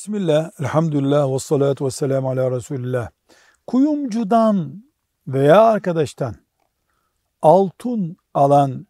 [0.00, 3.10] Bismillah, elhamdülillah, ve salatu ve selamu ala Resulillah.
[3.66, 4.84] Kuyumcudan
[5.28, 6.34] veya arkadaştan
[7.42, 8.86] altın alan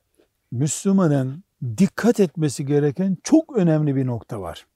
[0.50, 1.44] Müslümanın
[1.78, 4.66] dikkat etmesi gereken çok önemli bir nokta var.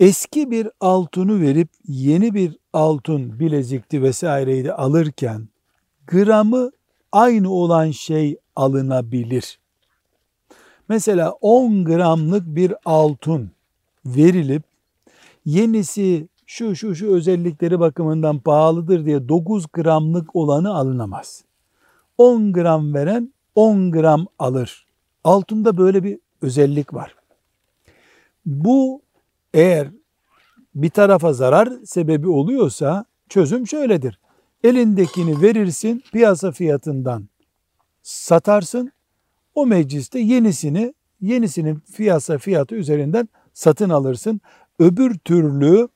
[0.00, 5.48] Eski bir altını verip yeni bir altın bilezikti vesaireydi alırken
[6.06, 6.70] gramı
[7.12, 9.58] aynı olan şey alınabilir.
[10.88, 13.54] Mesela 10 gramlık bir altın
[14.06, 14.62] verilip
[15.44, 21.44] yenisi şu şu şu özellikleri bakımından pahalıdır diye 9 gramlık olanı alınamaz.
[22.18, 24.86] 10 gram veren 10 gram alır.
[25.24, 27.14] Altında böyle bir özellik var.
[28.46, 29.02] Bu
[29.54, 29.88] eğer
[30.74, 34.20] bir tarafa zarar sebebi oluyorsa çözüm şöyledir.
[34.64, 37.28] Elindekini verirsin piyasa fiyatından
[38.02, 38.92] satarsın.
[39.54, 44.40] O mecliste yenisini yenisinin piyasa fiyatı üzerinden satın alırsın.
[44.78, 45.88] Öbür türlü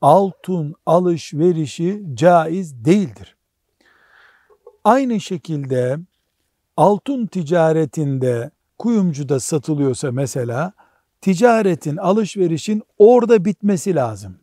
[0.00, 3.36] altın alışverişi caiz değildir.
[4.84, 5.98] Aynı şekilde
[6.76, 10.72] altın ticaretinde kuyumcuda satılıyorsa mesela
[11.20, 14.38] ticaretin, alışverişin orada bitmesi lazım.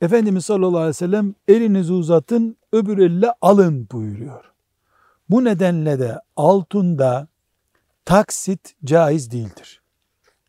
[0.00, 4.52] Efendimiz sallallahu aleyhi ve sellem elinizi uzatın öbür elle alın buyuruyor.
[5.30, 7.28] Bu nedenle de altında
[8.04, 9.77] taksit caiz değildir.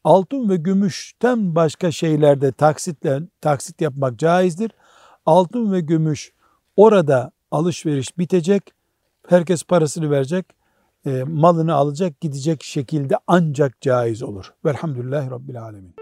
[0.04, 4.72] Altın ve gümüşten başka şeylerde taksitle taksit yapmak caizdir.
[5.26, 6.34] Altın ve gümüş
[6.76, 8.74] orada alışveriş bitecek.
[9.28, 10.46] Herkes parasını verecek.
[11.06, 14.54] E, malını alacak gidecek şekilde ancak caiz olur.
[14.66, 15.99] Velhamdülillahi Rabbil Alemin.